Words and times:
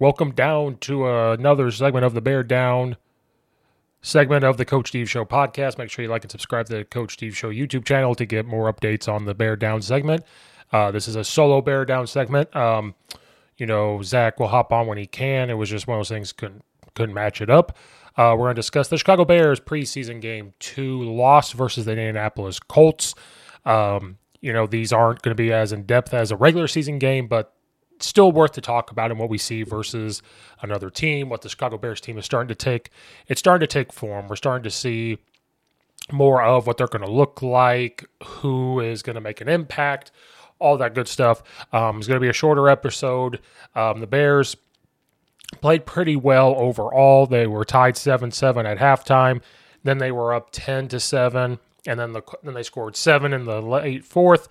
Welcome 0.00 0.30
down 0.30 0.76
to 0.82 1.08
another 1.08 1.72
segment 1.72 2.04
of 2.04 2.14
the 2.14 2.20
Bear 2.20 2.44
Down 2.44 2.96
segment 4.00 4.44
of 4.44 4.56
the 4.56 4.64
Coach 4.64 4.90
Steve 4.90 5.10
Show 5.10 5.24
podcast. 5.24 5.76
Make 5.76 5.90
sure 5.90 6.04
you 6.04 6.08
like 6.08 6.22
and 6.22 6.30
subscribe 6.30 6.66
to 6.66 6.76
the 6.76 6.84
Coach 6.84 7.14
Steve 7.14 7.36
Show 7.36 7.50
YouTube 7.50 7.84
channel 7.84 8.14
to 8.14 8.24
get 8.24 8.46
more 8.46 8.72
updates 8.72 9.12
on 9.12 9.24
the 9.24 9.34
Bear 9.34 9.56
Down 9.56 9.82
segment. 9.82 10.22
Uh, 10.70 10.92
this 10.92 11.08
is 11.08 11.16
a 11.16 11.24
solo 11.24 11.60
Bear 11.60 11.84
Down 11.84 12.06
segment. 12.06 12.54
Um, 12.54 12.94
you 13.56 13.66
know, 13.66 14.00
Zach 14.02 14.38
will 14.38 14.46
hop 14.46 14.72
on 14.72 14.86
when 14.86 14.98
he 14.98 15.06
can. 15.06 15.50
It 15.50 15.54
was 15.54 15.68
just 15.68 15.88
one 15.88 15.96
of 15.96 15.98
those 15.98 16.10
things 16.10 16.30
couldn't 16.30 16.62
couldn't 16.94 17.16
match 17.16 17.40
it 17.40 17.50
up. 17.50 17.76
Uh, 18.16 18.36
we're 18.38 18.46
going 18.46 18.54
to 18.54 18.60
discuss 18.60 18.86
the 18.86 18.98
Chicago 18.98 19.24
Bears 19.24 19.58
preseason 19.58 20.20
game 20.20 20.52
two 20.60 21.02
loss 21.02 21.50
versus 21.50 21.86
the 21.86 21.90
Indianapolis 21.90 22.60
Colts. 22.60 23.16
Um, 23.64 24.18
you 24.40 24.52
know, 24.52 24.68
these 24.68 24.92
aren't 24.92 25.22
going 25.22 25.36
to 25.36 25.42
be 25.42 25.52
as 25.52 25.72
in 25.72 25.82
depth 25.82 26.14
as 26.14 26.30
a 26.30 26.36
regular 26.36 26.68
season 26.68 27.00
game, 27.00 27.26
but 27.26 27.52
still 28.06 28.32
worth 28.32 28.52
to 28.52 28.60
talk 28.60 28.90
about 28.90 29.10
and 29.10 29.18
what 29.18 29.28
we 29.28 29.38
see 29.38 29.62
versus 29.62 30.22
another 30.62 30.90
team, 30.90 31.28
what 31.28 31.42
the 31.42 31.48
Chicago 31.48 31.78
Bears 31.78 32.00
team 32.00 32.18
is 32.18 32.24
starting 32.24 32.48
to 32.48 32.54
take. 32.54 32.90
It's 33.26 33.40
starting 33.40 33.66
to 33.66 33.72
take 33.72 33.92
form. 33.92 34.28
We're 34.28 34.36
starting 34.36 34.64
to 34.64 34.70
see 34.70 35.18
more 36.10 36.42
of 36.42 36.66
what 36.66 36.76
they're 36.76 36.86
going 36.86 37.04
to 37.04 37.10
look 37.10 37.42
like, 37.42 38.04
who 38.22 38.80
is 38.80 39.02
going 39.02 39.14
to 39.14 39.20
make 39.20 39.40
an 39.40 39.48
impact, 39.48 40.10
all 40.58 40.76
that 40.78 40.94
good 40.94 41.08
stuff. 41.08 41.42
Um, 41.72 41.98
it's 41.98 42.06
going 42.06 42.16
to 42.16 42.24
be 42.24 42.30
a 42.30 42.34
shorter 42.34 42.68
episode. 42.68 43.40
Um, 43.74 44.00
the 44.00 44.06
Bears 44.06 44.56
played 45.60 45.86
pretty 45.86 46.16
well 46.16 46.54
overall. 46.56 47.26
They 47.26 47.46
were 47.46 47.64
tied 47.64 47.96
7 47.96 48.30
7 48.30 48.66
at 48.66 48.78
halftime. 48.78 49.42
Then 49.84 49.98
they 49.98 50.10
were 50.10 50.34
up 50.34 50.48
10 50.52 50.88
to 50.88 51.00
7. 51.00 51.58
And 51.86 51.98
then, 51.98 52.12
the, 52.12 52.22
then 52.42 52.54
they 52.54 52.62
scored 52.62 52.96
seven 52.96 53.32
in 53.32 53.44
the 53.44 53.62
late 53.62 54.04
fourth. 54.04 54.48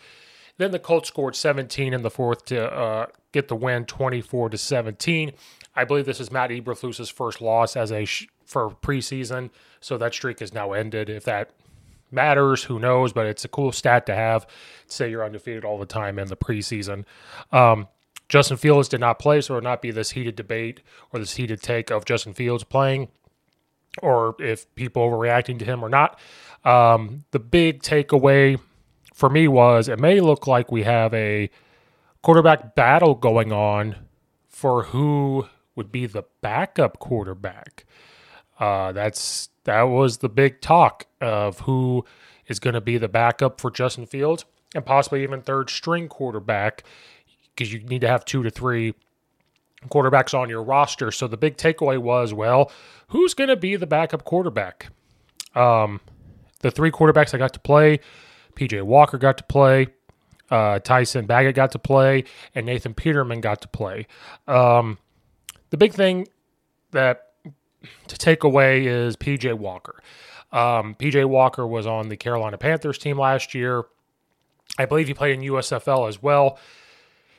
Then 0.57 0.71
the 0.71 0.79
Colts 0.79 1.07
scored 1.07 1.35
17 1.35 1.93
in 1.93 2.01
the 2.01 2.09
fourth 2.09 2.45
to 2.45 2.73
uh, 2.73 3.05
get 3.37 3.47
the 3.47 3.55
win 3.55 3.85
24 3.85 4.49
to 4.49 4.57
17. 4.57 5.31
I 5.75 5.85
believe 5.85 6.05
this 6.05 6.19
is 6.19 6.31
Matt 6.31 6.49
Eberflus's 6.49 7.09
first 7.09 7.39
loss 7.39 7.75
as 7.75 7.91
a 7.91 8.05
sh- 8.05 8.27
for 8.45 8.71
preseason, 8.71 9.51
so 9.79 9.97
that 9.97 10.13
streak 10.13 10.41
is 10.41 10.53
now 10.53 10.73
ended. 10.73 11.09
If 11.09 11.23
that 11.25 11.51
matters, 12.11 12.63
who 12.63 12.79
knows? 12.79 13.13
But 13.13 13.27
it's 13.27 13.45
a 13.45 13.47
cool 13.47 13.71
stat 13.71 14.05
to 14.07 14.15
have. 14.15 14.47
Say 14.87 15.11
you're 15.11 15.23
undefeated 15.23 15.63
all 15.63 15.77
the 15.77 15.85
time 15.85 16.17
in 16.17 16.27
the 16.29 16.37
preseason. 16.37 17.05
Um, 17.51 17.87
Justin 18.27 18.57
Fields 18.57 18.89
did 18.89 18.99
not 18.99 19.19
play, 19.19 19.39
so 19.41 19.53
it 19.53 19.57
will 19.57 19.63
not 19.63 19.81
be 19.81 19.91
this 19.91 20.11
heated 20.11 20.35
debate 20.35 20.81
or 21.13 21.19
this 21.19 21.35
heated 21.35 21.61
take 21.61 21.91
of 21.91 22.05
Justin 22.05 22.33
Fields 22.33 22.63
playing, 22.63 23.09
or 24.01 24.35
if 24.39 24.73
people 24.75 25.07
overreacting 25.07 25.59
to 25.59 25.65
him 25.65 25.83
or 25.83 25.89
not. 25.89 26.19
Um, 26.65 27.23
the 27.31 27.39
big 27.39 27.83
takeaway 27.83 28.59
for 29.13 29.29
me 29.29 29.47
was 29.47 29.87
it 29.87 29.99
may 29.99 30.19
look 30.19 30.47
like 30.47 30.71
we 30.71 30.83
have 30.83 31.13
a 31.13 31.49
quarterback 32.21 32.75
battle 32.75 33.15
going 33.15 33.51
on 33.51 33.95
for 34.47 34.83
who 34.85 35.47
would 35.75 35.91
be 35.91 36.05
the 36.05 36.23
backup 36.41 36.99
quarterback. 36.99 37.85
Uh, 38.59 38.91
that's 38.91 39.49
that 39.65 39.83
was 39.83 40.17
the 40.17 40.29
big 40.29 40.61
talk 40.61 41.05
of 41.21 41.59
who 41.61 42.03
is 42.47 42.59
going 42.59 42.73
to 42.73 42.81
be 42.81 42.97
the 42.97 43.07
backup 43.07 43.61
for 43.61 43.69
Justin 43.69 44.05
Fields 44.05 44.45
and 44.73 44.85
possibly 44.85 45.23
even 45.23 45.41
third 45.41 45.69
string 45.69 46.07
quarterback 46.07 46.83
because 47.55 47.71
you 47.71 47.79
need 47.79 48.01
to 48.01 48.07
have 48.07 48.25
two 48.25 48.43
to 48.43 48.49
three 48.49 48.93
quarterbacks 49.89 50.37
on 50.37 50.49
your 50.49 50.63
roster. 50.63 51.11
So 51.11 51.27
the 51.27 51.37
big 51.37 51.57
takeaway 51.57 51.97
was, 51.97 52.33
well, 52.33 52.71
who's 53.09 53.33
going 53.33 53.49
to 53.49 53.55
be 53.55 53.75
the 53.75 53.87
backup 53.87 54.23
quarterback? 54.23 54.87
Um, 55.55 55.99
the 56.59 56.71
three 56.71 56.91
quarterbacks 56.91 57.33
I 57.33 57.37
got 57.37 57.53
to 57.53 57.59
play, 57.59 57.99
PJ 58.55 58.81
Walker 58.83 59.17
got 59.17 59.37
to 59.37 59.43
play, 59.43 59.87
uh, 60.49 60.79
Tyson 60.79 61.27
Bagent 61.27 61.55
got 61.55 61.71
to 61.71 61.79
play, 61.79 62.23
and 62.55 62.65
Nathan 62.65 62.93
Peterman 62.93 63.41
got 63.41 63.61
to 63.61 63.67
play. 63.67 64.07
Um, 64.47 64.97
the 65.69 65.77
big 65.77 65.93
thing 65.93 66.27
that 66.91 67.27
to 68.07 68.17
take 68.17 68.43
away 68.43 68.85
is 68.85 69.15
PJ 69.15 69.53
Walker. 69.55 70.01
Um, 70.51 70.95
PJ 70.95 71.25
Walker 71.25 71.67
was 71.67 71.85
on 71.85 72.09
the 72.09 72.17
Carolina 72.17 72.57
Panthers 72.57 72.97
team 72.97 73.19
last 73.19 73.53
year. 73.53 73.83
I 74.77 74.85
believe 74.85 75.07
he 75.07 75.13
played 75.13 75.35
in 75.35 75.41
USFL 75.41 76.07
as 76.07 76.21
well. 76.21 76.59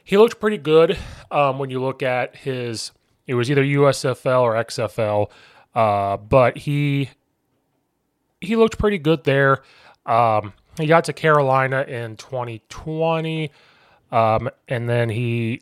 He 0.04 0.16
looked 0.16 0.40
pretty 0.40 0.58
good 0.58 0.98
um, 1.30 1.58
when 1.58 1.70
you 1.70 1.80
look 1.80 2.02
at 2.02 2.36
his. 2.36 2.92
It 3.26 3.34
was 3.34 3.50
either 3.50 3.62
USFL 3.62 4.40
or 4.40 4.54
XFL, 4.54 5.30
uh, 5.74 6.16
but 6.16 6.58
he 6.58 7.10
he 8.40 8.56
looked 8.56 8.78
pretty 8.78 8.98
good 8.98 9.24
there. 9.24 9.62
Um, 10.06 10.54
he 10.78 10.86
got 10.86 11.04
to 11.04 11.12
Carolina 11.12 11.82
in 11.82 12.16
2020, 12.16 13.50
um, 14.10 14.48
and 14.68 14.88
then 14.88 15.10
he 15.10 15.60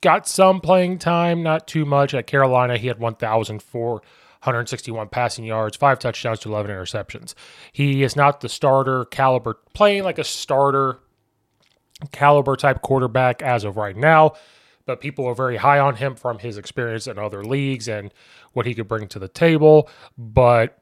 got 0.00 0.28
some 0.28 0.60
playing 0.60 0.98
time, 0.98 1.42
not 1.42 1.66
too 1.66 1.84
much. 1.84 2.14
At 2.14 2.26
Carolina, 2.26 2.76
he 2.76 2.88
had 2.88 2.98
1,461 2.98 5.08
passing 5.08 5.44
yards, 5.44 5.76
five 5.76 5.98
touchdowns 5.98 6.40
to 6.40 6.50
11 6.50 6.70
interceptions. 6.70 7.34
He 7.72 8.02
is 8.02 8.14
not 8.14 8.40
the 8.40 8.48
starter 8.48 9.04
caliber, 9.06 9.58
playing 9.74 10.04
like 10.04 10.18
a 10.18 10.24
starter 10.24 10.98
caliber 12.10 12.56
type 12.56 12.82
quarterback 12.82 13.42
as 13.42 13.64
of 13.64 13.76
right 13.76 13.96
now, 13.96 14.32
but 14.84 15.00
people 15.00 15.26
are 15.26 15.34
very 15.34 15.56
high 15.56 15.78
on 15.78 15.96
him 15.96 16.16
from 16.16 16.40
his 16.40 16.58
experience 16.58 17.06
in 17.06 17.18
other 17.18 17.44
leagues 17.44 17.88
and 17.88 18.12
what 18.52 18.66
he 18.66 18.74
could 18.74 18.88
bring 18.88 19.08
to 19.08 19.18
the 19.18 19.28
table. 19.28 19.88
But 20.18 20.78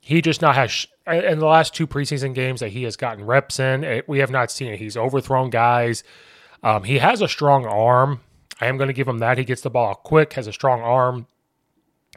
he 0.00 0.20
just 0.20 0.42
not 0.42 0.56
has 0.56 0.86
in 1.06 1.38
the 1.38 1.46
last 1.46 1.74
two 1.74 1.86
preseason 1.86 2.34
games 2.34 2.60
that 2.60 2.70
he 2.70 2.84
has 2.84 2.96
gotten 2.96 3.24
reps 3.24 3.60
in. 3.60 3.84
It, 3.84 4.08
we 4.08 4.20
have 4.20 4.30
not 4.30 4.50
seen 4.50 4.72
it. 4.72 4.78
He's 4.78 4.96
overthrown 4.96 5.50
guys. 5.50 6.02
Um, 6.62 6.84
he 6.84 6.98
has 6.98 7.20
a 7.20 7.28
strong 7.28 7.66
arm. 7.66 8.20
I 8.60 8.66
am 8.66 8.76
going 8.76 8.88
to 8.88 8.94
give 8.94 9.08
him 9.08 9.18
that. 9.18 9.36
He 9.36 9.44
gets 9.44 9.62
the 9.62 9.70
ball 9.70 9.94
quick, 9.94 10.32
has 10.34 10.46
a 10.46 10.52
strong 10.52 10.80
arm, 10.80 11.26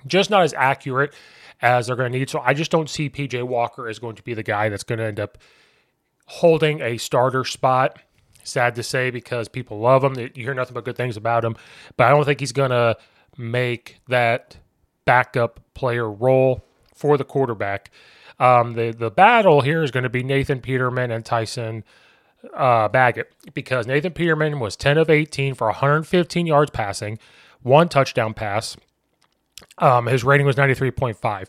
just 0.05 0.29
not 0.29 0.43
as 0.43 0.53
accurate 0.53 1.13
as 1.61 1.87
they're 1.87 1.95
going 1.95 2.11
to 2.11 2.17
need. 2.17 2.29
So 2.29 2.39
I 2.39 2.53
just 2.53 2.71
don't 2.71 2.89
see 2.89 3.09
PJ 3.09 3.43
Walker 3.43 3.87
as 3.87 3.99
going 3.99 4.15
to 4.15 4.23
be 4.23 4.33
the 4.33 4.43
guy 4.43 4.69
that's 4.69 4.83
going 4.83 4.99
to 4.99 5.05
end 5.05 5.19
up 5.19 5.37
holding 6.27 6.81
a 6.81 6.97
starter 6.97 7.43
spot. 7.43 7.99
Sad 8.43 8.75
to 8.75 8.83
say 8.83 9.09
because 9.09 9.49
people 9.49 9.79
love 9.79 10.03
him. 10.03 10.17
You 10.17 10.43
hear 10.43 10.53
nothing 10.53 10.73
but 10.73 10.85
good 10.85 10.95
things 10.95 11.17
about 11.17 11.43
him, 11.43 11.57
but 11.97 12.07
I 12.07 12.11
don't 12.11 12.23
think 12.23 12.39
he's 12.39 12.53
going 12.53 12.69
to 12.69 12.97
make 13.37 13.97
that 14.07 14.57
backup 15.03 15.59
player 15.73 16.09
role 16.09 16.63
for 16.97 17.17
the 17.17 17.23
quarterback. 17.23 17.91
Um, 18.39 18.73
the 18.73 18.91
the 18.91 19.09
battle 19.09 19.61
here 19.61 19.83
is 19.83 19.91
going 19.91 20.03
to 20.03 20.09
be 20.09 20.23
Nathan 20.23 20.61
Peterman 20.61 21.11
and 21.11 21.25
Tyson 21.25 21.83
uh, 22.53 22.89
Bagent 22.89 23.25
because 23.53 23.87
Nathan 23.87 24.13
Peterman 24.13 24.59
was 24.59 24.75
10 24.75 24.97
of 24.97 25.09
18 25.09 25.55
for 25.55 25.67
115 25.67 26.45
yards 26.45 26.71
passing, 26.71 27.17
one 27.61 27.89
touchdown 27.89 28.33
pass. 28.33 28.77
Um, 29.79 30.05
his 30.05 30.23
rating 30.23 30.45
was 30.45 30.55
93.5. 30.55 31.47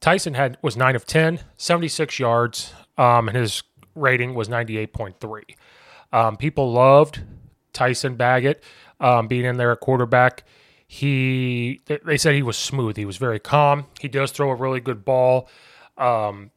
Tyson 0.00 0.34
had 0.34 0.56
was 0.62 0.76
9 0.76 0.96
of 0.96 1.04
10, 1.04 1.40
76 1.58 2.18
yards, 2.18 2.72
um, 2.96 3.28
and 3.28 3.36
his 3.36 3.62
rating 3.94 4.34
was 4.34 4.48
98.3. 4.48 5.42
Um, 6.12 6.36
people 6.36 6.72
loved 6.72 7.20
Tyson 7.72 8.16
Bagent 8.16 8.56
um, 8.98 9.28
being 9.28 9.44
in 9.44 9.58
there 9.58 9.72
at 9.72 9.80
quarterback. 9.80 10.44
He 10.92 11.80
they 11.86 12.16
said 12.16 12.34
he 12.34 12.42
was 12.42 12.56
smooth. 12.56 12.96
He 12.96 13.04
was 13.04 13.16
very 13.16 13.38
calm. 13.38 13.86
He 14.00 14.08
does 14.08 14.32
throw 14.32 14.50
a 14.50 14.56
really 14.56 14.80
good 14.80 15.04
ball. 15.04 15.48
Um, 15.96 16.50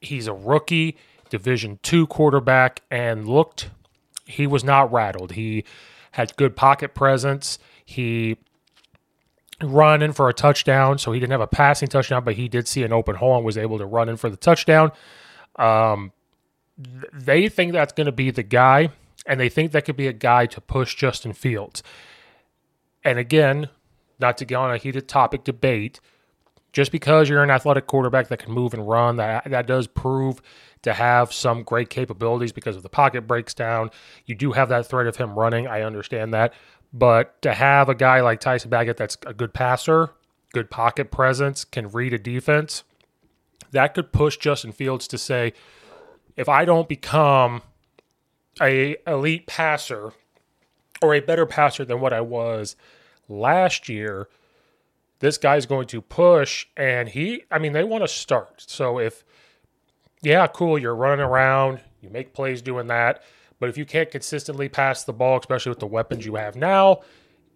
he's 0.00 0.28
a 0.28 0.32
rookie, 0.32 0.96
Division 1.30 1.80
two 1.82 2.06
quarterback, 2.06 2.82
and 2.92 3.26
looked 3.26 3.70
he 4.24 4.46
was 4.46 4.62
not 4.62 4.92
rattled. 4.92 5.32
He 5.32 5.64
had 6.12 6.36
good 6.36 6.54
pocket 6.54 6.94
presence. 6.94 7.58
He 7.84 8.36
run 9.60 10.00
in 10.00 10.12
for 10.12 10.28
a 10.28 10.32
touchdown, 10.32 10.98
so 10.98 11.10
he 11.10 11.18
didn't 11.18 11.32
have 11.32 11.40
a 11.40 11.48
passing 11.48 11.88
touchdown, 11.88 12.22
but 12.22 12.36
he 12.36 12.46
did 12.46 12.68
see 12.68 12.84
an 12.84 12.92
open 12.92 13.16
hole 13.16 13.34
and 13.34 13.44
was 13.44 13.58
able 13.58 13.78
to 13.78 13.84
run 13.84 14.08
in 14.08 14.16
for 14.16 14.30
the 14.30 14.36
touchdown. 14.36 14.92
Um, 15.56 16.12
they 17.12 17.48
think 17.48 17.72
that's 17.72 17.94
going 17.94 18.06
to 18.06 18.12
be 18.12 18.30
the 18.30 18.44
guy, 18.44 18.90
and 19.26 19.40
they 19.40 19.48
think 19.48 19.72
that 19.72 19.86
could 19.86 19.96
be 19.96 20.06
a 20.06 20.12
guy 20.12 20.46
to 20.46 20.60
push 20.60 20.94
Justin 20.94 21.32
Fields. 21.32 21.82
And 23.04 23.18
again, 23.18 23.68
not 24.18 24.36
to 24.38 24.44
get 24.44 24.56
on 24.56 24.70
a 24.70 24.76
heated 24.76 25.08
topic 25.08 25.44
debate, 25.44 26.00
just 26.72 26.92
because 26.92 27.28
you're 27.28 27.42
an 27.42 27.50
athletic 27.50 27.86
quarterback 27.86 28.28
that 28.28 28.38
can 28.38 28.52
move 28.52 28.74
and 28.74 28.86
run, 28.88 29.16
that 29.16 29.50
that 29.50 29.66
does 29.66 29.86
prove 29.86 30.40
to 30.82 30.92
have 30.92 31.32
some 31.32 31.62
great 31.62 31.90
capabilities 31.90 32.52
because 32.52 32.76
of 32.76 32.82
the 32.82 32.88
pocket 32.88 33.26
breaks 33.26 33.54
down. 33.54 33.90
You 34.24 34.34
do 34.34 34.52
have 34.52 34.68
that 34.68 34.86
threat 34.86 35.06
of 35.06 35.16
him 35.16 35.38
running. 35.38 35.66
I 35.66 35.82
understand 35.82 36.32
that. 36.32 36.54
But 36.92 37.40
to 37.42 37.54
have 37.54 37.88
a 37.88 37.94
guy 37.94 38.20
like 38.20 38.40
Tyson 38.40 38.70
Bagent 38.70 38.96
that's 38.96 39.16
a 39.26 39.34
good 39.34 39.52
passer, 39.52 40.10
good 40.52 40.70
pocket 40.70 41.10
presence, 41.10 41.64
can 41.64 41.88
read 41.88 42.12
a 42.12 42.18
defense, 42.18 42.84
that 43.72 43.94
could 43.94 44.12
push 44.12 44.36
Justin 44.36 44.72
Fields 44.72 45.06
to 45.08 45.18
say, 45.18 45.52
if 46.36 46.48
I 46.48 46.64
don't 46.64 46.88
become 46.88 47.62
a 48.60 48.96
elite 49.06 49.46
passer 49.46 50.12
or 51.00 51.14
a 51.14 51.20
better 51.20 51.46
passer 51.46 51.84
than 51.84 52.00
what 52.00 52.12
I 52.12 52.20
was 52.20 52.76
last 53.28 53.88
year, 53.88 54.28
this 55.20 55.38
guy's 55.38 55.66
going 55.66 55.86
to 55.88 56.00
push 56.00 56.66
and 56.76 57.08
he 57.08 57.44
I 57.50 57.58
mean 57.58 57.72
they 57.72 57.84
want 57.84 58.04
to 58.04 58.08
start. 58.08 58.64
So 58.66 58.98
if 58.98 59.24
yeah, 60.22 60.46
cool, 60.46 60.78
you're 60.78 60.94
running 60.94 61.24
around, 61.24 61.80
you 62.00 62.10
make 62.10 62.34
plays 62.34 62.60
doing 62.60 62.88
that, 62.88 63.22
but 63.58 63.68
if 63.68 63.78
you 63.78 63.86
can't 63.86 64.10
consistently 64.10 64.68
pass 64.68 65.04
the 65.04 65.12
ball, 65.12 65.38
especially 65.38 65.70
with 65.70 65.80
the 65.80 65.86
weapons 65.86 66.26
you 66.26 66.34
have 66.34 66.56
now, 66.56 67.00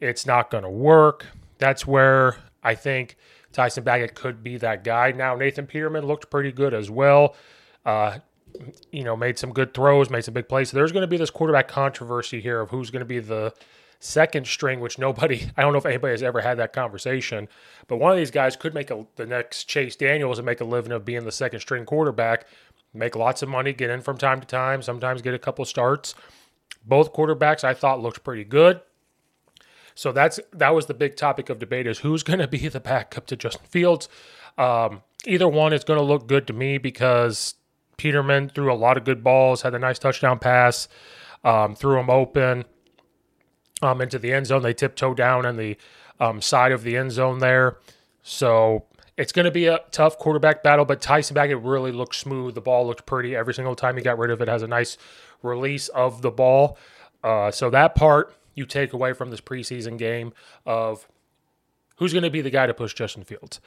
it's 0.01 0.27
not 0.27 0.51
going 0.51 0.65
to 0.65 0.71
work. 0.71 1.27
That's 1.59 1.87
where 1.87 2.37
I 2.63 2.75
think 2.75 3.17
Tyson 3.53 3.85
Bagent 3.85 4.15
could 4.15 4.43
be 4.43 4.57
that 4.59 4.85
guy. 4.85 5.13
Now 5.13 5.35
Nathan 5.37 5.67
Peterman 5.67 6.07
looked 6.07 6.31
pretty 6.31 6.53
good 6.53 6.75
as 6.75 6.91
well. 6.91 7.37
Uh, 7.85 8.19
you 8.91 9.05
know, 9.05 9.17
made 9.17 9.39
some 9.39 9.53
good 9.53 9.75
throws, 9.75 10.11
made 10.11 10.25
some 10.25 10.35
big 10.35 10.49
plays. 10.49 10.71
So 10.71 10.77
there's 10.77 10.93
going 10.93 11.03
to 11.03 11.09
be 11.09 11.17
this 11.17 11.31
quarterback 11.31 11.69
controversy 11.69 12.41
here 12.41 12.61
of 12.61 12.71
who's 12.71 12.91
going 12.91 13.01
to 13.01 13.07
be 13.07 13.19
the 13.19 13.53
second 14.01 14.47
string, 14.47 14.81
which 14.81 14.99
nobody, 14.99 15.51
I 15.57 15.63
don't 15.63 15.73
know 15.73 15.79
if 15.79 15.87
anybody 15.87 16.13
has 16.13 16.23
ever 16.23 16.41
had 16.41 16.59
that 16.59 16.73
conversation, 16.73 17.49
but 17.89 17.97
one 17.97 18.13
of 18.13 18.19
these 18.19 18.31
guys 18.31 18.57
could 18.57 18.75
make 18.75 18.91
a, 18.91 19.07
the 19.17 19.27
next 19.27 19.65
Chase 19.65 19.97
Daniels 19.97 20.39
and 20.39 20.47
make 20.47 20.61
a 20.61 20.65
living 20.65 20.93
of 20.93 21.05
being 21.05 21.25
the 21.25 21.33
second 21.33 21.61
string 21.61 21.85
quarterback, 21.85 22.47
make 22.93 23.17
lots 23.17 23.43
of 23.43 23.49
money, 23.49 23.73
get 23.73 23.91
in 23.91 24.01
from 24.01 24.17
time 24.17 24.41
to 24.41 24.47
time, 24.47 24.83
sometimes 24.83 25.23
get 25.23 25.35
a 25.35 25.39
couple 25.39 25.65
starts. 25.65 26.15
Both 26.87 27.13
quarterbacks 27.13 27.65
I 27.65 27.75
thought 27.75 28.01
looked 28.01 28.23
pretty 28.23 28.45
good. 28.45 28.81
So 29.95 30.13
that's 30.13 30.41
that 30.53 30.75
was 30.75 30.87
the 30.87 30.95
big 30.95 31.17
topic 31.17 31.49
of 31.49 31.61
debate 31.61 31.87
is 31.87 32.01
who's 32.01 32.25
going 32.25 32.41
to 32.41 32.49
be 32.49 32.69
the 32.69 32.81
backup 32.81 33.27
to 33.27 33.37
Justin 33.37 33.67
Fields. 33.69 34.09
Um, 34.59 35.03
either 35.25 35.49
one 35.49 35.73
is 35.73 35.85
going 35.85 35.99
to 35.99 36.05
look 36.05 36.27
good 36.27 36.47
to 36.49 36.53
me 36.53 36.79
because 36.79 37.55
Peterman 37.97 38.49
threw 38.49 38.73
a 38.73 38.75
lot 38.75 38.97
of 38.97 39.05
good 39.05 39.23
balls, 39.23 39.63
had 39.63 39.75
a 39.75 39.79
nice 39.79 39.99
touchdown 39.99 40.39
pass, 40.39 40.89
um, 41.45 41.75
threw 41.75 41.99
him 41.99 42.11
open 42.11 42.65
um, 43.83 44.01
into 44.01 44.19
the 44.19 44.33
end 44.33 44.47
zone. 44.47 44.63
They 44.63 44.75
tiptoed 44.75 45.17
down 45.17 45.47
on 45.47 45.57
the 45.57 45.77
um, 46.21 46.41
side 46.41 46.73
of 46.73 46.83
the 46.83 46.97
end 46.97 47.13
zone 47.13 47.39
there. 47.39 47.79
So 48.23 48.87
it's 49.17 49.33
going 49.33 49.45
to 49.45 49.51
be 49.51 49.67
a 49.67 49.81
tough 49.91 50.19
quarterback 50.19 50.63
battle, 50.63 50.85
but 50.85 51.01
Tyson 51.01 51.37
Bagent 51.37 51.61
really 51.63 51.93
looked 51.93 52.15
smooth. 52.15 52.55
The 52.55 52.61
ball 52.61 52.87
looked 52.87 53.07
pretty 53.07 53.37
every 53.37 53.55
single 53.55 53.77
time 53.77 53.97
he 53.97 54.03
got 54.03 54.19
rid 54.19 54.31
of 54.31 54.41
it. 54.41 54.49
Has 54.49 54.63
a 54.63 54.69
nice 54.69 54.97
release 55.43 55.89
of 55.89 56.23
the 56.23 56.31
ball. 56.31 56.79
Uh, 57.23 57.51
so 57.51 57.71
that 57.71 57.95
part 57.95 58.35
you 58.55 58.67
take 58.67 58.93
away 58.93 59.13
from 59.13 59.31
this 59.31 59.41
preseason 59.41 59.99
game 59.99 60.33
of 60.67 61.07
who's 61.97 62.13
going 62.13 62.25
to 62.25 62.31
be 62.31 62.41
the 62.41 62.51
guy 62.51 62.67
to 62.67 62.75
push 62.75 62.95
Justin 62.95 63.25
Fields. 63.25 63.61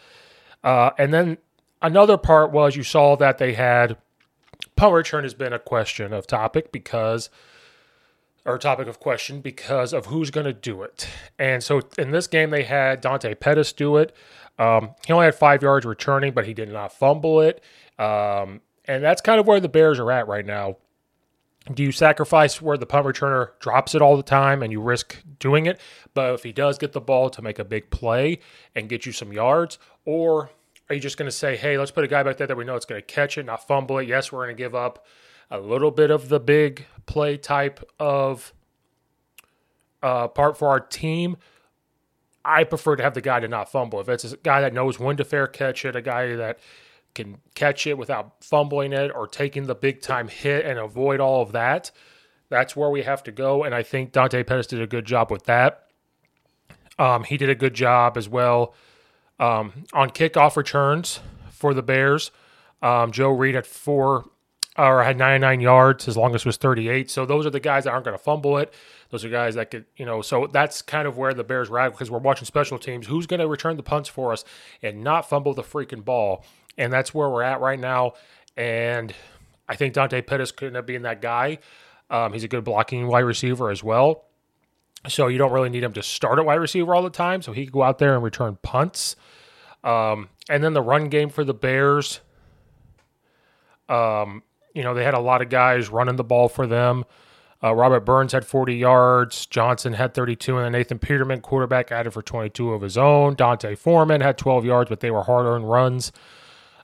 Uh, 0.63 0.91
and 0.97 1.13
then 1.13 1.37
another 1.81 2.17
part 2.17 2.51
was 2.51 2.75
you 2.75 2.83
saw 2.83 3.15
that 3.15 3.37
they 3.37 3.53
had 3.53 3.97
punt 4.75 4.93
return 4.93 5.23
has 5.23 5.33
been 5.33 5.53
a 5.53 5.59
question 5.59 6.13
of 6.13 6.27
topic 6.27 6.71
because 6.71 7.29
or 8.45 8.57
topic 8.57 8.87
of 8.87 8.99
question 8.99 9.41
because 9.41 9.91
of 9.93 10.05
who's 10.05 10.31
going 10.31 10.45
to 10.45 10.53
do 10.53 10.81
it. 10.81 11.07
And 11.37 11.61
so 11.61 11.81
in 11.97 12.11
this 12.11 12.27
game, 12.27 12.49
they 12.49 12.63
had 12.63 13.01
Dante 13.01 13.35
Pettis 13.35 13.73
do 13.73 13.97
it. 13.97 14.15
Um, 14.57 14.91
he 15.05 15.11
only 15.11 15.25
had 15.25 15.35
five 15.35 15.61
yards 15.61 15.85
returning, 15.85 16.31
but 16.31 16.45
he 16.45 16.53
did 16.53 16.71
not 16.71 16.93
fumble 16.93 17.41
it. 17.41 17.61
Um, 17.99 18.61
and 18.85 19.03
that's 19.03 19.21
kind 19.21 19.39
of 19.39 19.47
where 19.47 19.59
the 19.59 19.67
Bears 19.67 19.99
are 19.99 20.11
at 20.11 20.27
right 20.29 20.45
now. 20.45 20.77
Do 21.73 21.83
you 21.83 21.91
sacrifice 21.91 22.61
where 22.61 22.77
the 22.77 22.85
punt 22.85 23.05
returner 23.05 23.49
drops 23.59 23.93
it 23.93 24.01
all 24.01 24.15
the 24.15 24.23
time 24.23 24.63
and 24.63 24.71
you 24.71 24.79
risk 24.79 25.21
doing 25.39 25.65
it? 25.65 25.81
But 26.13 26.33
if 26.33 26.43
he 26.43 26.53
does 26.53 26.77
get 26.77 26.93
the 26.93 27.01
ball 27.01 27.29
to 27.31 27.41
make 27.41 27.59
a 27.59 27.65
big 27.65 27.89
play 27.89 28.39
and 28.73 28.87
get 28.87 29.05
you 29.05 29.11
some 29.11 29.33
yards, 29.33 29.77
or 30.05 30.51
are 30.89 30.95
you 30.95 31.01
just 31.01 31.17
going 31.17 31.27
to 31.27 31.35
say, 31.35 31.57
hey, 31.57 31.77
let's 31.77 31.91
put 31.91 32.03
a 32.03 32.07
guy 32.07 32.23
back 32.23 32.37
there 32.37 32.47
that 32.47 32.55
we 32.55 32.63
know 32.63 32.75
it's 32.75 32.85
going 32.85 33.01
to 33.01 33.05
catch 33.05 33.37
it, 33.37 33.45
not 33.45 33.67
fumble 33.67 33.97
it? 33.97 34.07
Yes, 34.07 34.31
we're 34.31 34.45
going 34.45 34.55
to 34.55 34.61
give 34.61 34.75
up 34.75 35.05
a 35.51 35.59
little 35.59 35.91
bit 35.91 36.11
of 36.11 36.29
the 36.29 36.39
big 36.39 36.85
play 37.05 37.37
type 37.37 37.83
of 37.99 38.53
uh, 40.01 40.27
part 40.29 40.57
for 40.57 40.69
our 40.69 40.79
team. 40.79 41.37
I 42.45 42.63
prefer 42.63 42.95
to 42.95 43.03
have 43.03 43.13
the 43.13 43.21
guy 43.21 43.41
to 43.41 43.47
not 43.47 43.69
fumble. 43.69 43.99
If 43.99 44.07
it's 44.07 44.23
a 44.31 44.37
guy 44.37 44.61
that 44.61 44.73
knows 44.73 44.99
when 44.99 45.17
to 45.17 45.25
fair 45.25 45.47
catch 45.47 45.83
it, 45.83 45.95
a 45.95 46.01
guy 46.01 46.35
that 46.35 46.59
can 47.13 47.39
catch 47.55 47.85
it 47.85 47.97
without 47.97 48.43
fumbling 48.43 48.93
it 48.93 49.11
or 49.13 49.27
taking 49.27 49.67
the 49.67 49.75
big 49.75 50.01
time 50.01 50.29
hit 50.29 50.65
and 50.65 50.79
avoid 50.79 51.19
all 51.19 51.41
of 51.41 51.51
that, 51.51 51.91
that's 52.49 52.75
where 52.75 52.89
we 52.89 53.01
have 53.01 53.23
to 53.23 53.31
go. 53.33 53.65
And 53.65 53.75
I 53.75 53.83
think 53.83 54.13
Dante 54.13 54.43
Pettis 54.43 54.67
did 54.67 54.81
a 54.81 54.87
good 54.87 55.03
job 55.03 55.31
with 55.31 55.43
that. 55.45 55.87
Um, 56.97 57.25
he 57.25 57.35
did 57.35 57.49
a 57.49 57.55
good 57.55 57.73
job 57.73 58.17
as 58.17 58.29
well 58.29 58.73
um, 59.39 59.85
on 59.93 60.09
kickoff 60.09 60.55
returns 60.55 61.19
for 61.49 61.73
the 61.73 61.83
Bears, 61.83 62.31
um, 62.81 63.11
Joe 63.11 63.29
Reed 63.29 63.55
had 63.55 63.65
four 63.65 64.25
or 64.77 65.03
had 65.03 65.17
99 65.17 65.59
yards. 65.59 66.05
His 66.05 66.17
longest 66.17 66.45
was 66.45 66.57
38. 66.57 67.09
So 67.09 67.25
those 67.25 67.45
are 67.45 67.49
the 67.49 67.59
guys 67.59 67.85
that 67.85 67.91
aren't 67.91 68.05
going 68.05 68.17
to 68.17 68.23
fumble 68.23 68.57
it. 68.57 68.73
Those 69.09 69.25
are 69.25 69.29
guys 69.29 69.55
that 69.55 69.71
could, 69.71 69.85
you 69.95 70.05
know, 70.05 70.21
so 70.21 70.47
that's 70.47 70.81
kind 70.81 71.07
of 71.07 71.17
where 71.17 71.33
the 71.33 71.43
Bears 71.43 71.69
at 71.71 71.89
because 71.89 72.11
we're 72.11 72.19
watching 72.19 72.45
special 72.45 72.77
teams. 72.77 73.07
Who's 73.07 73.25
going 73.25 73.39
to 73.39 73.47
return 73.47 73.77
the 73.77 73.83
punts 73.83 74.09
for 74.09 74.31
us 74.31 74.43
and 74.83 75.03
not 75.03 75.27
fumble 75.27 75.53
the 75.53 75.63
freaking 75.63 76.05
ball? 76.05 76.45
And 76.77 76.93
that's 76.93 77.13
where 77.13 77.29
we're 77.29 77.41
at 77.41 77.59
right 77.59 77.79
now. 77.79 78.13
And 78.55 79.13
I 79.67 79.75
think 79.75 79.93
Dante 79.93 80.21
Pettis 80.21 80.51
could 80.51 80.67
end 80.67 80.77
up 80.77 80.85
being 80.85 81.03
that 81.03 81.21
guy. 81.21 81.59
Um, 82.09 82.33
he's 82.33 82.43
a 82.43 82.47
good 82.47 82.63
blocking 82.63 83.07
wide 83.07 83.19
receiver 83.21 83.71
as 83.71 83.83
well. 83.83 84.25
So 85.07 85.27
you 85.27 85.37
don't 85.37 85.51
really 85.51 85.69
need 85.69 85.83
him 85.83 85.93
to 85.93 86.03
start 86.03 86.39
at 86.39 86.45
wide 86.45 86.55
receiver 86.55 86.93
all 86.93 87.03
the 87.03 87.09
time. 87.09 87.41
So 87.41 87.51
he 87.51 87.65
could 87.65 87.73
go 87.73 87.83
out 87.83 87.99
there 87.99 88.13
and 88.15 88.23
return 88.23 88.57
punts. 88.61 89.15
Um, 89.83 90.29
and 90.49 90.63
then 90.63 90.73
the 90.73 90.81
run 90.81 91.09
game 91.09 91.29
for 91.29 91.43
the 91.43 91.53
Bears. 91.53 92.21
Um, 93.89 94.43
you 94.73 94.83
know, 94.83 94.93
they 94.93 95.03
had 95.03 95.13
a 95.13 95.19
lot 95.19 95.41
of 95.41 95.49
guys 95.49 95.89
running 95.89 96.15
the 96.17 96.23
ball 96.23 96.49
for 96.49 96.67
them. 96.67 97.05
Uh, 97.63 97.73
Robert 97.73 98.01
Burns 98.01 98.33
had 98.33 98.45
40 98.45 98.75
yards. 98.75 99.45
Johnson 99.47 99.93
had 99.93 100.13
32. 100.13 100.57
And 100.57 100.65
then 100.65 100.71
Nathan 100.73 100.99
Peterman, 100.99 101.41
quarterback, 101.41 101.91
added 101.91 102.13
for 102.13 102.21
22 102.21 102.73
of 102.73 102.81
his 102.81 102.97
own. 102.97 103.35
D'Onta 103.35 103.75
Foreman 103.77 104.21
had 104.21 104.37
12 104.37 104.65
yards, 104.65 104.89
but 104.89 104.99
they 104.99 105.09
were 105.09 105.23
hard 105.23 105.45
earned 105.45 105.69
runs. 105.69 106.11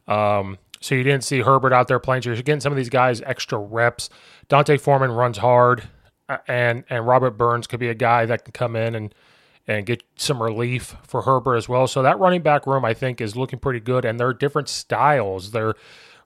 Um, 0.07 0.57
so 0.79 0.95
you 0.95 1.03
didn't 1.03 1.23
see 1.23 1.41
Herbert 1.41 1.73
out 1.73 1.87
there 1.87 1.99
playing. 1.99 2.23
So 2.23 2.31
you're 2.31 2.41
getting 2.41 2.59
some 2.59 2.73
of 2.73 2.77
these 2.77 2.89
guys 2.89 3.21
extra 3.21 3.59
reps. 3.59 4.09
D'Onta 4.49 4.79
Foreman 4.79 5.11
runs 5.11 5.37
hard. 5.37 5.83
And 6.47 6.83
and 6.89 7.07
Robert 7.07 7.31
Burns 7.31 7.67
could 7.67 7.79
be 7.79 7.89
a 7.89 7.95
guy 7.95 8.25
that 8.25 8.45
can 8.45 8.51
come 8.51 8.75
in 8.75 8.95
and 8.95 9.15
and 9.67 9.85
get 9.85 10.03
some 10.15 10.41
relief 10.41 10.95
for 11.03 11.21
Herbert 11.21 11.55
as 11.55 11.69
well. 11.69 11.87
So 11.87 12.01
that 12.01 12.19
running 12.19 12.41
back 12.41 12.67
room 12.67 12.83
I 12.83 12.93
think 12.93 13.21
is 13.21 13.35
looking 13.35 13.59
pretty 13.59 13.79
good 13.79 14.05
and 14.05 14.19
they're 14.19 14.33
different 14.33 14.69
styles. 14.69 15.51
They're 15.51 15.75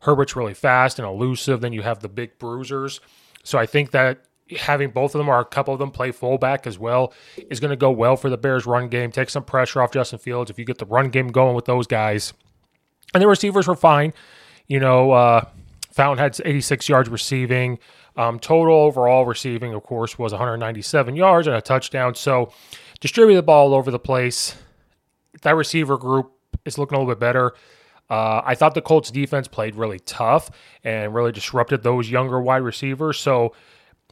Herbert's 0.02 0.36
really 0.36 0.54
fast 0.54 1.00
and 1.00 1.08
elusive, 1.08 1.62
then 1.62 1.74
you 1.74 1.82
have 1.82 2.00
the 2.00 2.10
big 2.10 2.38
bruisers. 2.40 3.00
So 3.44 3.58
I 3.58 3.66
think 3.66 3.92
that 3.92 4.26
having 4.60 4.92
both 4.92 5.14
of 5.14 5.20
them 5.20 5.30
or 5.30 5.40
a 5.40 5.46
couple 5.46 5.74
of 5.74 5.80
them 5.80 5.92
play 5.92 6.12
fullback 6.12 6.66
as 6.68 6.80
well 6.80 7.14
is 7.50 7.60
going 7.60 7.72
to 7.72 7.76
go 7.78 7.92
well 7.92 8.16
for 8.16 8.30
the 8.30 8.38
Bears 8.38 8.66
run 8.66 8.88
game. 8.88 9.12
Take 9.12 9.30
some 9.30 9.44
pressure 9.44 9.82
off 9.82 9.92
Justin 9.92 10.20
Fields 10.20 10.50
if 10.50 10.58
you 10.58 10.66
get 10.66 10.78
the 10.78 10.86
run 10.86 11.10
game 11.10 11.28
going 11.30 11.56
with 11.56 11.66
those 11.66 11.88
guys. 11.88 12.34
And 13.14 13.22
the 13.22 13.28
receivers 13.28 13.68
were 13.68 13.76
fine. 13.76 14.14
You 14.68 14.80
know, 14.80 15.12
uh, 15.12 15.46
Fountain 15.98 16.24
had 16.24 16.39
86 16.46 16.88
yards 16.88 17.10
receiving. 17.10 17.80
Um, 18.16 18.39
total 18.39 18.75
overall 18.75 19.25
receiving, 19.25 19.74
of 19.74 19.82
course, 19.82 20.18
was 20.20 20.32
197 20.32 21.16
yards 21.16 21.48
and 21.48 21.56
a 21.56 21.62
touchdown. 21.62 22.13
So 22.13 22.54
distribute 23.00 23.36
the 23.36 23.42
ball 23.42 23.70
all 23.70 23.74
over 23.74 23.89
the 23.89 23.98
place. 23.98 24.56
That 25.42 25.56
receiver 25.56 25.98
group 25.98 26.32
is 26.66 26.77
looking 26.77 26.96
a 26.96 27.00
little 27.00 27.12
bit 27.12 27.20
better. 27.20 27.54
Uh, 28.12 28.42
I 28.46 28.54
thought 28.54 28.75
the 28.75 28.82
Colts 28.82 29.10
defense 29.10 29.48
played 29.48 29.75
really 29.75 29.98
tough 30.00 30.51
and 30.84 31.16
really 31.16 31.32
disrupted 31.32 31.82
those 31.82 32.12
younger 32.12 32.39
wide 32.39 32.62
receivers. 32.62 33.20
So 33.20 33.54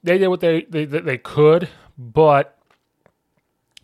they 0.01 0.17
did 0.17 0.27
what 0.29 0.39
they, 0.39 0.63
they, 0.63 0.85
they 0.85 1.19
could, 1.19 1.69
but, 1.99 2.57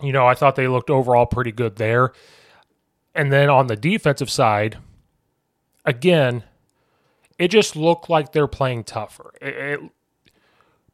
you 0.02 0.12
know, 0.12 0.26
I 0.26 0.34
thought 0.34 0.56
they 0.56 0.68
looked 0.68 0.90
overall 0.90 1.28
pretty 1.28 1.52
good 1.52 1.76
there. 1.76 2.14
And 3.14 3.32
then 3.32 3.48
on 3.48 3.68
the 3.68 3.76
defensive 3.76 4.30
side, 4.32 4.80
again, 5.86 6.44
it 7.42 7.50
just 7.50 7.76
looked 7.76 8.08
like 8.08 8.34
they're 8.34 8.48
playing 8.48 8.84
tougher. 8.84 9.34
It, 9.42 9.56
it, 9.56 9.80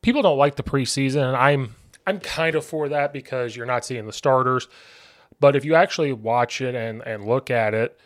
people 0.02 0.22
don't 0.22 0.38
like 0.38 0.56
the 0.56 0.64
preseason, 0.64 1.28
and 1.28 1.36
I'm 1.36 1.76
I'm 2.08 2.22
kind 2.22 2.56
of 2.56 2.66
for 2.66 2.88
that 2.88 3.12
because 3.12 3.54
you're 3.54 3.66
not 3.66 3.84
seeing 3.84 4.06
the 4.06 4.14
starters. 4.14 4.70
But 5.42 5.58
if 5.58 5.66
you 5.66 5.76
actually 5.76 6.14
watch 6.14 6.62
it 6.62 6.74
and, 6.74 7.02
and 7.02 7.26
look 7.26 7.52
at 7.52 7.74
it, 7.74 8.00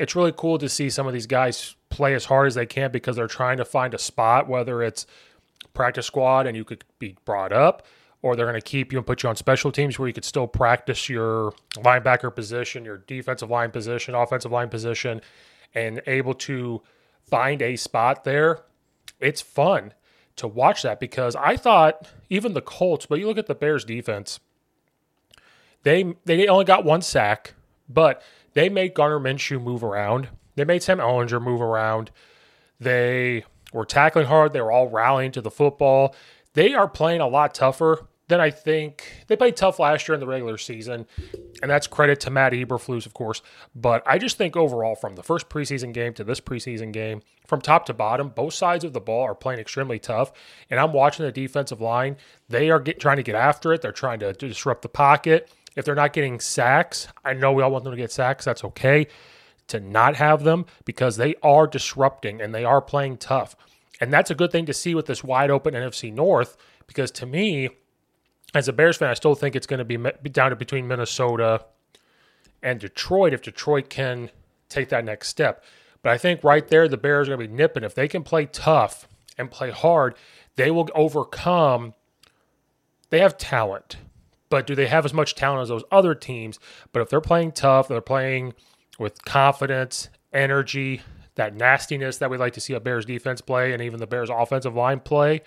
it's 0.00 0.16
really 0.16 0.34
cool 0.36 0.58
to 0.58 0.68
see 0.68 0.90
some 0.90 1.06
of 1.06 1.12
these 1.12 1.28
guys 1.28 1.76
play 1.88 2.14
as 2.14 2.24
hard 2.24 2.48
as 2.48 2.56
they 2.56 2.66
can 2.66 2.90
because 2.90 3.14
they're 3.14 3.28
trying 3.28 3.56
to 3.58 3.64
find 3.64 3.94
a 3.94 3.98
spot, 3.98 4.48
whether 4.48 4.82
it's 4.82 5.06
practice 5.72 6.06
squad 6.06 6.48
and 6.48 6.56
you 6.56 6.64
could 6.64 6.82
be 6.98 7.16
brought 7.24 7.52
up, 7.52 7.86
or 8.20 8.34
they're 8.34 8.46
going 8.46 8.60
to 8.60 8.68
keep 8.68 8.92
you 8.92 8.98
and 8.98 9.06
put 9.06 9.22
you 9.22 9.28
on 9.28 9.36
special 9.36 9.70
teams 9.70 9.96
where 9.96 10.08
you 10.08 10.12
could 10.12 10.24
still 10.24 10.48
practice 10.48 11.08
your 11.08 11.52
linebacker 11.76 12.34
position, 12.34 12.84
your 12.84 12.98
defensive 13.06 13.48
line 13.48 13.70
position, 13.70 14.16
offensive 14.16 14.50
line 14.50 14.68
position, 14.68 15.20
and 15.72 16.02
able 16.08 16.34
to 16.34 16.82
find 17.28 17.62
a 17.62 17.76
spot 17.76 18.24
there. 18.24 18.60
It's 19.20 19.40
fun 19.40 19.94
to 20.36 20.46
watch 20.46 20.82
that 20.82 21.00
because 21.00 21.34
I 21.36 21.56
thought 21.56 22.08
even 22.28 22.54
the 22.54 22.60
Colts, 22.60 23.06
but 23.06 23.18
you 23.18 23.26
look 23.26 23.38
at 23.38 23.46
the 23.46 23.54
Bears 23.54 23.84
defense, 23.84 24.40
they 25.82 26.14
they 26.24 26.46
only 26.48 26.64
got 26.64 26.84
one 26.84 27.02
sack, 27.02 27.54
but 27.88 28.22
they 28.54 28.68
made 28.68 28.94
Gardner 28.94 29.20
Minshew 29.20 29.62
move 29.62 29.82
around. 29.84 30.28
They 30.56 30.64
made 30.64 30.82
Sam 30.82 30.98
Ehlinger 30.98 31.42
move 31.42 31.60
around. 31.60 32.10
They 32.80 33.44
were 33.72 33.84
tackling 33.84 34.26
hard. 34.26 34.52
They 34.52 34.60
were 34.60 34.72
all 34.72 34.88
rallying 34.88 35.32
to 35.32 35.40
the 35.40 35.50
football. 35.50 36.14
They 36.54 36.74
are 36.74 36.88
playing 36.88 37.20
a 37.20 37.28
lot 37.28 37.54
tougher 37.54 38.06
than 38.28 38.40
I 38.40 38.50
think 38.50 39.24
they 39.28 39.36
played 39.36 39.56
tough 39.56 39.78
last 39.78 40.08
year 40.08 40.14
in 40.14 40.20
the 40.20 40.26
regular 40.26 40.58
season, 40.58 41.06
and 41.62 41.70
that's 41.70 41.86
credit 41.86 42.20
to 42.20 42.30
Matt 42.30 42.52
Eberflus, 42.52 43.06
of 43.06 43.14
course. 43.14 43.40
But 43.74 44.02
I 44.06 44.18
just 44.18 44.36
think 44.36 44.56
overall, 44.56 44.96
from 44.96 45.14
the 45.14 45.22
first 45.22 45.48
preseason 45.48 45.92
game 45.92 46.12
to 46.14 46.24
this 46.24 46.40
preseason 46.40 46.92
game, 46.92 47.22
from 47.46 47.60
top 47.60 47.86
to 47.86 47.94
bottom, 47.94 48.30
both 48.30 48.54
sides 48.54 48.84
of 48.84 48.92
the 48.92 49.00
ball 49.00 49.22
are 49.22 49.34
playing 49.34 49.60
extremely 49.60 49.98
tough. 49.98 50.32
And 50.70 50.80
I'm 50.80 50.92
watching 50.92 51.24
the 51.24 51.32
defensive 51.32 51.80
line; 51.80 52.16
they 52.48 52.70
are 52.70 52.80
get, 52.80 52.98
trying 52.98 53.18
to 53.18 53.22
get 53.22 53.36
after 53.36 53.72
it. 53.72 53.82
They're 53.82 53.92
trying 53.92 54.18
to 54.20 54.32
disrupt 54.32 54.82
the 54.82 54.88
pocket. 54.88 55.50
If 55.76 55.84
they're 55.84 55.94
not 55.94 56.12
getting 56.12 56.40
sacks, 56.40 57.06
I 57.24 57.34
know 57.34 57.52
we 57.52 57.62
all 57.62 57.70
want 57.70 57.84
them 57.84 57.92
to 57.92 57.98
get 57.98 58.10
sacks. 58.10 58.44
That's 58.44 58.64
okay 58.64 59.06
to 59.68 59.80
not 59.80 60.16
have 60.16 60.44
them 60.44 60.64
because 60.84 61.16
they 61.16 61.34
are 61.42 61.66
disrupting 61.66 62.40
and 62.40 62.54
they 62.54 62.64
are 62.64 62.80
playing 62.80 63.18
tough. 63.18 63.56
And 64.00 64.12
that's 64.12 64.30
a 64.30 64.34
good 64.34 64.52
thing 64.52 64.66
to 64.66 64.74
see 64.74 64.94
with 64.94 65.06
this 65.06 65.24
wide 65.24 65.50
open 65.50 65.74
NFC 65.74 66.12
North 66.12 66.56
because 66.86 67.10
to 67.12 67.26
me 67.26 67.70
as 68.56 68.68
a 68.68 68.72
Bears 68.72 68.96
fan, 68.96 69.08
I 69.08 69.14
still 69.14 69.34
think 69.34 69.56
it's 69.56 69.66
going 69.66 69.86
to 69.86 70.12
be 70.12 70.30
down 70.30 70.50
to 70.50 70.56
between 70.56 70.88
Minnesota 70.88 71.64
and 72.62 72.80
Detroit 72.80 73.32
if 73.32 73.42
Detroit 73.42 73.90
can 73.90 74.30
take 74.68 74.88
that 74.88 75.04
next 75.04 75.28
step. 75.28 75.64
But 76.02 76.12
I 76.12 76.18
think 76.18 76.44
right 76.44 76.66
there, 76.66 76.88
the 76.88 76.96
Bears 76.96 77.28
are 77.28 77.36
going 77.36 77.46
to 77.46 77.52
be 77.52 77.56
nipping. 77.56 77.84
If 77.84 77.94
they 77.94 78.08
can 78.08 78.22
play 78.22 78.46
tough 78.46 79.08
and 79.36 79.50
play 79.50 79.70
hard, 79.70 80.14
they 80.56 80.70
will 80.70 80.88
overcome. 80.94 81.94
They 83.10 83.20
have 83.20 83.36
talent, 83.36 83.98
but 84.48 84.66
do 84.66 84.74
they 84.74 84.86
have 84.86 85.04
as 85.04 85.14
much 85.14 85.34
talent 85.34 85.62
as 85.62 85.68
those 85.68 85.84
other 85.90 86.14
teams? 86.14 86.58
But 86.92 87.02
if 87.02 87.10
they're 87.10 87.20
playing 87.20 87.52
tough, 87.52 87.88
they're 87.88 88.00
playing 88.00 88.54
with 88.98 89.24
confidence, 89.24 90.08
energy, 90.32 91.02
that 91.34 91.54
nastiness 91.54 92.18
that 92.18 92.30
we 92.30 92.38
like 92.38 92.54
to 92.54 92.60
see 92.60 92.72
a 92.72 92.80
Bears 92.80 93.04
defense 93.04 93.40
play, 93.40 93.72
and 93.72 93.82
even 93.82 94.00
the 94.00 94.06
Bears 94.06 94.30
offensive 94.30 94.74
line 94.74 95.00
play 95.00 95.42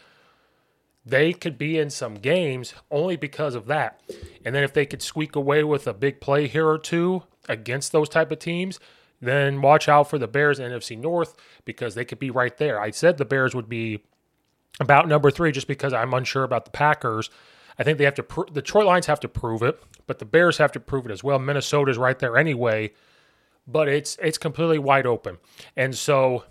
they 1.10 1.34
could 1.34 1.58
be 1.58 1.78
in 1.78 1.90
some 1.90 2.16
games 2.16 2.74
only 2.90 3.16
because 3.16 3.56
of 3.56 3.66
that. 3.68 4.02
And 4.46 4.56
then 4.56 4.64
if 4.64 4.74
they 4.74 4.86
could 4.86 5.02
squeak 5.02 5.36
away 5.36 5.64
with 5.64 5.88
a 5.88 5.94
big 5.94 6.22
play 6.22 6.48
here 6.48 6.68
or 6.68 6.78
two 6.78 7.24
against 7.48 7.92
those 7.92 8.10
type 8.10 8.32
of 8.32 8.40
teams, 8.40 8.80
then 9.22 9.62
watch 9.62 9.90
out 9.90 10.10
for 10.10 10.18
the 10.18 10.28
Bears 10.28 10.60
NFC 10.60 10.98
North 10.98 11.36
because 11.66 11.96
they 11.96 12.06
could 12.06 12.20
be 12.20 12.30
right 12.30 12.56
there. 12.58 12.80
I 12.80 12.92
said 12.92 13.18
the 13.18 13.26
Bears 13.26 13.54
would 13.54 13.70
be 13.70 14.04
about 14.80 15.08
number 15.08 15.30
three 15.30 15.52
just 15.52 15.68
because 15.68 15.94
I'm 15.94 16.14
unsure 16.14 16.44
about 16.44 16.66
the 16.66 16.72
Packers. 16.72 17.30
I 17.78 17.84
think 17.84 17.98
they 17.98 18.06
have 18.06 18.16
to. 18.16 18.24
Pr- 18.24 18.46
the 18.46 18.62
Detroit 18.62 18.86
Lions 18.86 19.06
have 19.08 19.20
to 19.22 19.28
prove 19.28 19.62
it, 19.62 19.82
but 20.08 20.20
the 20.20 20.26
Bears 20.26 20.58
have 20.58 20.72
to 20.74 20.80
prove 20.80 21.06
it 21.06 21.12
as 21.12 21.24
well. 21.24 21.40
Minnesota's 21.40 21.98
right 21.98 22.18
there 22.18 22.38
anyway, 22.38 22.92
but 23.68 23.88
it's 23.88 24.18
it's 24.22 24.38
completely 24.38 24.80
wide 24.80 25.06
open, 25.06 25.38
and 25.76 25.96
so 25.96 26.44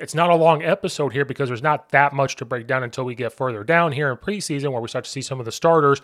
it's 0.00 0.14
not 0.14 0.30
a 0.30 0.34
long 0.34 0.62
episode 0.62 1.12
here 1.12 1.24
because 1.24 1.48
there's 1.48 1.62
not 1.62 1.90
that 1.90 2.12
much 2.12 2.36
to 2.36 2.44
break 2.44 2.66
down 2.66 2.82
until 2.82 3.04
we 3.04 3.14
get 3.14 3.32
further 3.32 3.62
down 3.62 3.92
here 3.92 4.10
in 4.10 4.16
preseason 4.16 4.72
where 4.72 4.80
we 4.80 4.88
start 4.88 5.04
to 5.04 5.10
see 5.10 5.22
some 5.22 5.38
of 5.38 5.44
the 5.44 5.52
starters 5.52 6.00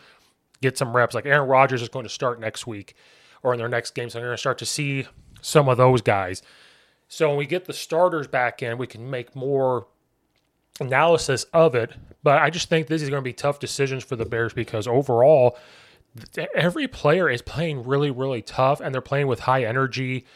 get 0.61 0.76
some 0.76 0.95
reps. 0.95 1.15
Like 1.15 1.26
Aaron 1.26 1.49
Rodgers 1.49 1.83
is 1.83 1.88
going 1.88 2.05
to 2.05 2.11
start 2.11 2.38
next 2.38 2.67
week 2.67 2.95
or 3.43 3.53
in 3.53 3.59
their 3.59 3.69
next 3.69 3.95
game. 3.95 4.11
So 4.11 4.19
you're 4.19 4.29
going 4.29 4.37
to 4.37 4.41
start 4.41 4.59
to 4.59 4.67
see 4.67 5.07
some 5.41 5.69
of 5.69 5.79
those 5.79 6.03
guys. 6.03 6.43
So 7.09 7.29
when 7.29 7.38
we 7.38 7.47
get 7.47 7.65
the 7.65 7.73
starters 7.73 8.26
back 8.26 8.62
in, 8.62 8.79
we 8.79 8.87
can 8.87 9.09
make 9.11 9.35
more 9.35 9.87
analysis 10.81 11.45
of 11.53 11.75
it. 11.75 11.93
But 12.23 12.43
I 12.43 12.50
just 12.50 12.69
think 12.69 12.87
this 12.87 13.03
is 13.03 13.09
going 13.09 13.23
to 13.23 13.25
be 13.25 13.33
tough 13.33 13.61
decisions 13.61 14.05
for 14.05 14.17
the 14.17 14.25
Bears 14.26 14.53
because 14.53 14.87
overall, 14.87 15.57
every 16.55 16.88
player 16.88 17.31
is 17.31 17.43
playing 17.43 17.85
really, 17.85 18.11
really 18.11 18.43
tough 18.43 18.81
and 18.81 18.95
they're 18.95 19.00
playing 19.00 19.26
with 19.26 19.41
high 19.41 19.65
energy. 19.65 20.26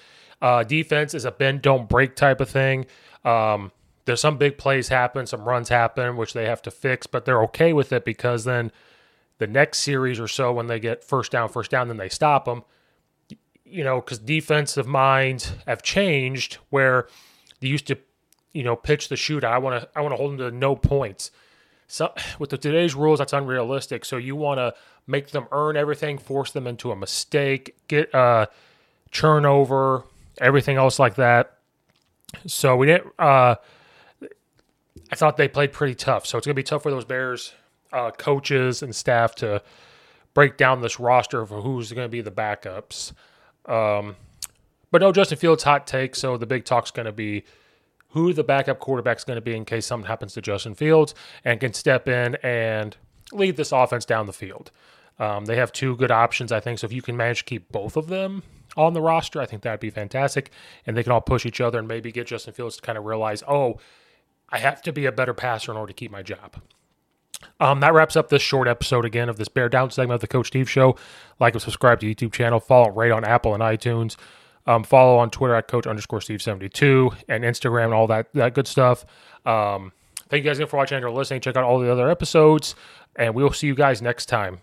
Uh, 0.41 0.63
defense 0.63 1.13
is 1.13 1.25
a 1.25 1.31
bend, 1.31 1.61
don't 1.63 1.89
break 1.89 2.17
type 2.17 2.41
of 2.41 2.49
thing. 2.49 2.87
Um, 3.25 3.73
there's 4.05 4.21
some 4.21 4.39
big 4.39 4.59
plays 4.59 4.89
happen, 4.89 5.27
some 5.27 5.45
runs 5.45 5.69
happen, 5.69 6.17
which 6.17 6.33
they 6.33 6.47
have 6.47 6.63
to 6.63 6.71
fix, 6.71 7.07
but 7.07 7.25
they're 7.25 7.43
okay 7.45 7.73
with 7.73 7.93
it 7.93 8.05
because 8.05 8.45
then 8.45 8.73
the 9.39 9.47
next 9.47 9.79
series 9.79 10.21
or 10.21 10.29
so, 10.29 10.53
when 10.53 10.67
they 10.67 10.81
get 10.81 11.05
first 11.05 11.33
down, 11.33 11.49
first 11.49 11.71
down, 11.71 11.89
then 11.89 11.97
they 11.97 12.09
stop 12.09 12.45
them. 12.45 12.63
You 13.65 13.85
know, 13.85 14.01
because 14.01 14.19
defensive 14.19 14.87
minds 14.87 15.53
have 15.67 15.83
changed 15.83 16.59
where 16.71 17.07
they 17.61 17.69
used 17.69 17.87
to, 17.87 17.99
you 18.53 18.65
know, 18.65 18.75
pitch 18.75 19.09
the 19.09 19.15
shootout. 19.15 19.45
I 19.53 19.59
want 19.59 19.81
to, 19.81 19.89
I 19.95 20.01
want 20.01 20.13
to 20.13 20.17
hold 20.17 20.33
them 20.33 20.39
to 20.39 20.51
no 20.51 20.75
points. 20.75 21.31
So 21.87 22.13
with 22.39 22.51
the 22.51 22.59
today's 22.59 22.95
rules, 22.95 23.21
that's 23.21 23.33
unrealistic. 23.33 24.05
So 24.05 24.17
you 24.17 24.35
want 24.35 24.59
to 24.59 24.75
make 25.07 25.31
them 25.31 25.47
earn 25.53 25.77
everything, 25.77 26.19
force 26.19 26.51
them 26.51 26.67
into 26.67 26.91
a 26.91 26.97
mistake, 26.97 27.77
get 27.89 28.13
a 28.13 28.49
turnover, 29.13 30.05
everything 30.41 30.77
else 30.77 30.99
like 30.99 31.15
that. 31.17 31.57
So 32.47 32.77
we 32.77 32.87
didn't. 32.87 33.13
Uh, 33.19 33.57
I 35.13 35.17
thought 35.17 35.37
they 35.37 35.49
played 35.49 35.73
pretty 35.73 35.95
tough. 35.95 36.27
So 36.27 36.39
it's 36.39 36.47
going 36.47 36.55
to 36.55 36.59
be 36.59 36.63
tough 36.63 36.83
for 36.83 36.91
those 36.91 37.05
Bears 37.05 37.55
uh, 37.93 38.11
coaches 38.13 38.83
and 38.83 38.95
staff 38.95 39.35
to 39.37 39.63
break 40.35 40.57
down 40.57 40.81
this 40.81 41.01
roster 41.01 41.45
for 41.45 41.61
who's 41.61 41.93
going 41.93 42.05
to 42.05 42.11
be 42.11 42.21
the 42.21 42.31
backups. 42.31 43.13
Um, 43.67 44.17
but 44.91 45.01
no 45.01 45.13
Justin 45.13 45.39
Fields 45.39 45.63
hot 45.63 45.87
take. 45.87 46.15
So 46.15 46.37
the 46.37 46.47
big 46.47 46.65
talk's 46.65 46.91
going 46.91 47.07
to 47.07 47.13
be 47.13 47.45
who 48.11 48.33
the 48.33 48.45
backup 48.45 48.79
quarterback's 48.81 49.25
going 49.25 49.37
to 49.37 49.41
be 49.41 49.55
in 49.55 49.65
case 49.65 49.87
something 49.87 50.07
happens 50.07 50.35
to 50.35 50.43
Justin 50.43 50.75
Fields 50.75 51.15
and 51.45 51.61
can 51.61 51.73
step 51.73 52.09
in 52.09 52.37
and 52.37 52.97
lead 53.33 53.57
this 53.57 53.73
offense 53.73 54.05
down 54.05 54.27
the 54.27 54.33
field. 54.33 54.71
Um, 55.19 55.45
they 55.45 55.57
have 55.57 55.73
two 55.73 55.97
good 55.97 56.11
options, 56.11 56.51
I 56.51 56.61
think. 56.61 56.79
So 56.79 56.87
if 56.87 56.93
you 56.93 57.03
can 57.03 57.17
manage 57.17 57.41
to 57.41 57.45
keep 57.45 57.71
both 57.71 57.97
of 57.97 58.09
them, 58.09 58.43
on 58.81 58.95
the 58.95 59.01
roster. 59.01 59.41
I 59.41 59.47
think 59.47 59.63
that'd 59.63 59.81
be 59.81 59.91
fantastic. 59.91 60.51
And 60.87 60.97
they 60.97 61.03
can 61.03 61.13
all 61.13 61.21
push 61.21 61.45
each 61.45 61.61
other 61.61 61.79
and 61.79 61.87
maybe 61.87 62.11
get 62.11 62.27
Justin 62.27 62.55
Fields 62.55 62.77
to 62.77 62.83
kind 62.83 62.97
of 62.97 63.05
realize, 63.05 63.43
oh, 63.47 63.79
I 64.49 64.59
have 64.59 64.83
to 64.83 64.93
be 64.93 65.07
a 65.07 65.13
better 65.13 65.35
passer 65.35 65.71
in 65.71 65.79
order 65.79 65.93
to 65.93 65.97
keep 65.97 66.11
my 66.11 66.23
job. 66.23 66.57
Um, 67.59 67.81
that 67.81 67.95
wraps 67.95 68.17
up 68.17 68.29
this 68.29 68.43
short 68.43 68.69
episode 68.69 69.05
again 69.05 69.29
of 69.29 69.37
this 69.37 69.49
Bear 69.49 69.69
Down 69.69 69.91
segment 69.91 70.17
of 70.17 70.21
the 70.21 70.27
Coach 70.27 70.49
Steve 70.49 70.69
Show. 70.69 70.97
Like 71.39 71.55
and 71.55 71.63
subscribe 71.63 72.01
to 72.01 72.07
YouTube 72.07 72.33
channel. 72.33 72.61
Follow 72.61 72.91
right 72.91 73.11
on 73.11 73.25
Apple 73.25 73.55
and 73.55 73.63
iTunes. 73.63 74.17
Um, 74.67 74.85
follow 74.85 75.17
on 75.17 75.31
Twitter 75.31 75.55
at 75.55 75.69
Coach 75.69 75.87
underscore 75.87 76.21
Steve 76.21 76.43
seventy 76.43 76.69
two 76.69 77.13
and 77.29 77.45
Instagram 77.45 77.87
and 77.87 77.95
all 77.95 78.07
that 78.09 78.29
that 78.35 78.55
good 78.55 78.67
stuff. 78.67 79.07
Um, 79.47 79.93
thank 80.29 80.45
you 80.45 80.51
guys 80.51 80.59
again 80.59 80.69
for 80.69 80.77
watching 80.77 81.03
and 81.03 81.15
listening. 81.15 81.41
Check 81.41 81.57
out 81.57 81.65
all 81.65 81.79
the 81.79 81.91
other 81.91 82.11
episodes, 82.11 82.75
and 83.17 83.35
we 83.35 83.43
will 83.43 83.53
see 83.53 83.67
you 83.67 83.75
guys 83.75 84.03
next 84.03 84.27
time. 84.27 84.61